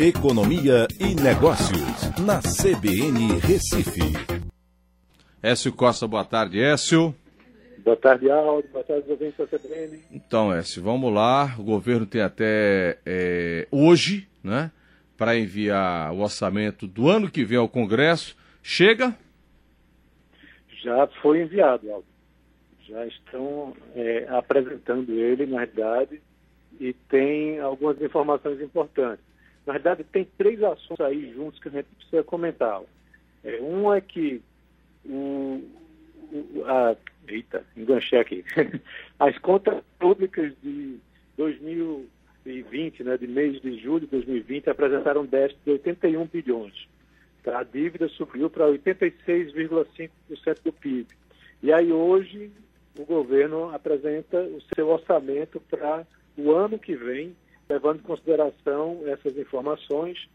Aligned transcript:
Economia 0.00 0.86
e 1.00 1.20
Negócios, 1.20 2.16
na 2.24 2.38
CBN 2.38 3.36
Recife. 3.40 4.14
Écio 5.42 5.72
Costa, 5.72 6.06
boa 6.06 6.24
tarde, 6.24 6.60
Écio. 6.62 7.12
Boa 7.78 7.96
tarde, 7.96 8.30
Aldo. 8.30 8.68
Boa 8.68 8.84
tarde, 8.84 9.10
ouvintes 9.10 9.36
da 9.36 9.58
CBN. 9.58 10.00
Então, 10.12 10.54
Écio, 10.54 10.80
vamos 10.84 11.12
lá. 11.12 11.52
O 11.58 11.64
governo 11.64 12.06
tem 12.06 12.20
até 12.20 12.98
é, 13.04 13.66
hoje, 13.72 14.28
né, 14.40 14.70
para 15.16 15.36
enviar 15.36 16.12
o 16.12 16.20
orçamento 16.20 16.86
do 16.86 17.08
ano 17.08 17.28
que 17.28 17.44
vem 17.44 17.58
ao 17.58 17.68
Congresso. 17.68 18.36
Chega? 18.62 19.16
Já 20.80 21.08
foi 21.20 21.42
enviado, 21.42 21.90
Aldo. 21.90 22.06
Já 22.88 23.04
estão 23.04 23.74
é, 23.96 24.28
apresentando 24.28 25.10
ele, 25.10 25.44
na 25.44 25.58
verdade, 25.58 26.22
e 26.80 26.92
tem 26.92 27.58
algumas 27.58 28.00
informações 28.00 28.60
importantes. 28.60 29.26
Na 29.68 29.74
verdade, 29.74 30.02
tem 30.02 30.26
três 30.38 30.62
assuntos 30.62 31.04
aí 31.04 31.30
juntos 31.34 31.60
que 31.60 31.68
a 31.68 31.70
gente 31.70 31.88
precisa 31.94 32.24
comentar. 32.24 32.80
É, 33.44 33.60
um 33.60 33.92
é 33.92 34.00
que 34.00 34.40
o, 35.04 35.62
a, 36.64 36.96
eita, 37.28 37.62
enganchei 37.76 38.18
aqui. 38.18 38.42
As 39.20 39.36
contas 39.36 39.84
públicas 39.98 40.54
de 40.62 40.96
2020, 41.36 43.04
né, 43.04 43.18
de 43.18 43.26
mês 43.26 43.60
de 43.60 43.78
julho 43.78 44.00
de 44.00 44.06
2020, 44.06 44.70
apresentaram 44.70 45.26
déficit 45.26 45.60
de 45.62 45.72
81 45.72 46.24
bilhões. 46.24 46.88
Tá? 47.42 47.58
A 47.58 47.62
dívida 47.62 48.08
subiu 48.08 48.48
para 48.48 48.68
86,5% 48.68 50.62
do 50.64 50.72
PIB. 50.72 51.08
E 51.62 51.70
aí 51.70 51.92
hoje 51.92 52.50
o 52.98 53.04
governo 53.04 53.68
apresenta 53.74 54.40
o 54.40 54.62
seu 54.74 54.88
orçamento 54.88 55.60
para 55.68 56.06
o 56.38 56.52
ano 56.52 56.78
que 56.78 56.96
vem, 56.96 57.36
levando 57.68 57.98
em 57.98 58.02
consideração 58.02 59.02
essas 59.06 59.36
informações, 59.36 60.28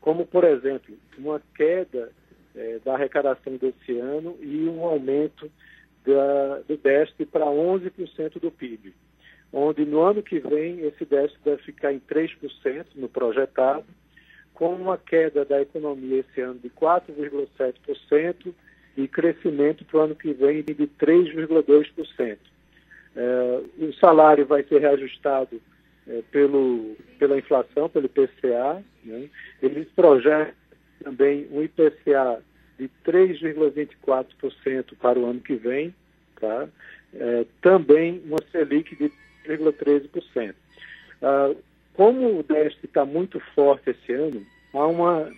como, 0.00 0.26
por 0.26 0.44
exemplo, 0.44 0.96
uma 1.18 1.40
queda 1.54 2.10
é, 2.54 2.78
da 2.84 2.94
arrecadação 2.94 3.56
desse 3.56 3.98
ano 3.98 4.36
e 4.40 4.68
um 4.68 4.84
aumento 4.84 5.50
da, 6.04 6.60
do 6.66 6.76
déficit 6.76 7.26
para 7.26 7.44
11% 7.44 8.40
do 8.40 8.50
PIB, 8.50 8.94
onde 9.52 9.84
no 9.84 10.00
ano 10.00 10.22
que 10.22 10.38
vem 10.38 10.80
esse 10.80 11.04
déficit 11.04 11.40
deve 11.44 11.62
ficar 11.62 11.92
em 11.92 12.00
3% 12.00 12.86
no 12.94 13.08
projetado, 13.08 13.84
com 14.54 14.74
uma 14.74 14.98
queda 14.98 15.44
da 15.44 15.60
economia 15.60 16.20
esse 16.20 16.40
ano 16.40 16.58
de 16.58 16.68
4,7% 16.70 18.52
e 18.96 19.06
crescimento 19.06 19.84
para 19.84 19.98
o 19.98 20.00
ano 20.00 20.16
que 20.16 20.32
vem 20.32 20.64
de 20.64 20.74
3,2%. 20.74 22.38
É, 23.14 23.60
o 23.78 23.92
salário 23.94 24.46
vai 24.46 24.64
ser 24.64 24.80
reajustado 24.80 25.60
é, 26.08 26.22
pelo, 26.30 26.96
pela 27.18 27.38
inflação, 27.38 27.88
pelo 27.88 28.06
IPCA. 28.06 28.82
Né? 29.04 29.28
Eles 29.62 29.88
projetam 29.94 30.54
também 31.02 31.46
um 31.50 31.62
IPCA 31.62 32.42
de 32.78 32.90
3,24% 33.04 34.96
para 35.00 35.18
o 35.18 35.26
ano 35.26 35.40
que 35.40 35.54
vem, 35.54 35.94
tá? 36.40 36.68
É, 37.14 37.46
também 37.60 38.22
uma 38.24 38.38
Selic 38.52 38.94
de 38.96 39.10
3,13%. 39.46 40.54
Ah, 41.22 41.54
como 41.94 42.38
o 42.38 42.42
déficit 42.42 42.86
está 42.86 43.04
muito 43.04 43.40
forte 43.54 43.90
esse 43.90 44.12
ano, 44.12 44.46
há 44.72 44.86
uma, 44.86 45.28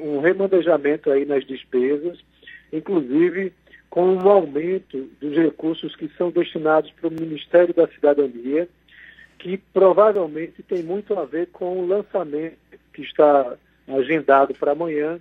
um 0.00 0.20
remanejamento 0.20 1.10
aí 1.10 1.26
nas 1.26 1.44
despesas, 1.44 2.18
inclusive 2.72 3.52
com 3.90 4.14
um 4.14 4.26
aumento 4.26 5.10
dos 5.20 5.36
recursos 5.36 5.94
que 5.96 6.08
são 6.16 6.30
destinados 6.30 6.90
para 6.92 7.08
o 7.08 7.12
Ministério 7.12 7.74
da 7.74 7.86
Cidadania, 7.88 8.66
que 9.42 9.56
provavelmente 9.56 10.62
tem 10.62 10.84
muito 10.84 11.18
a 11.18 11.24
ver 11.24 11.48
com 11.48 11.80
o 11.80 11.86
lançamento 11.86 12.56
que 12.94 13.02
está 13.02 13.56
agendado 13.88 14.54
para 14.54 14.70
amanhã 14.70 15.18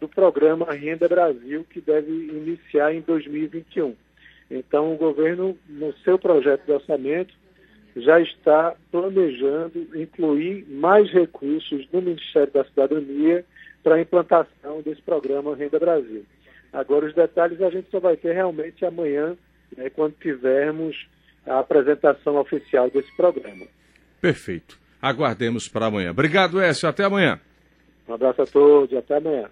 do 0.00 0.08
programa 0.08 0.72
Renda 0.72 1.08
Brasil, 1.08 1.64
que 1.70 1.80
deve 1.80 2.10
iniciar 2.10 2.92
em 2.92 3.00
2021. 3.00 3.94
Então, 4.50 4.92
o 4.92 4.96
governo, 4.96 5.56
no 5.68 5.92
seu 5.98 6.18
projeto 6.18 6.64
de 6.64 6.72
orçamento, 6.72 7.32
já 7.94 8.20
está 8.20 8.74
planejando 8.90 9.86
incluir 9.94 10.66
mais 10.68 11.08
recursos 11.12 11.86
no 11.92 12.02
Ministério 12.02 12.52
da 12.52 12.64
Cidadania 12.64 13.44
para 13.84 13.94
a 13.94 14.00
implantação 14.00 14.82
desse 14.82 15.02
programa 15.02 15.54
Renda 15.54 15.78
Brasil. 15.78 16.24
Agora, 16.72 17.06
os 17.06 17.14
detalhes 17.14 17.62
a 17.62 17.70
gente 17.70 17.88
só 17.88 18.00
vai 18.00 18.16
ter 18.16 18.32
realmente 18.32 18.84
amanhã, 18.84 19.36
né, 19.76 19.88
quando 19.90 20.14
tivermos 20.20 21.06
a 21.46 21.58
apresentação 21.58 22.36
oficial 22.36 22.90
desse 22.90 23.14
programa. 23.16 23.66
Perfeito. 24.20 24.78
Aguardemos 25.00 25.68
para 25.68 25.86
amanhã. 25.86 26.10
Obrigado, 26.10 26.60
Écio. 26.60 26.88
Até 26.88 27.04
amanhã. 27.04 27.40
Um 28.08 28.14
abraço 28.14 28.42
a 28.42 28.46
todos. 28.46 28.96
Até 28.96 29.16
amanhã. 29.16 29.48